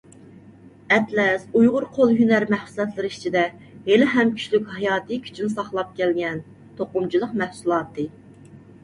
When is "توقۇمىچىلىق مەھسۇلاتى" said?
6.81-8.09